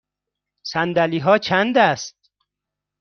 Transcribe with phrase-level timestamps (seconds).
[0.65, 2.29] صندلی ها چند است؟